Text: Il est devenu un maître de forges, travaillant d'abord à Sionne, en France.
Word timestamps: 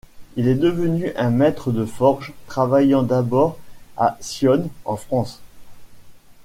Il 0.35 0.47
est 0.47 0.55
devenu 0.55 1.11
un 1.15 1.29
maître 1.29 1.71
de 1.71 1.85
forges, 1.85 2.33
travaillant 2.47 3.03
d'abord 3.03 3.59
à 3.97 4.17
Sionne, 4.19 4.67
en 4.83 4.95
France. 4.95 5.39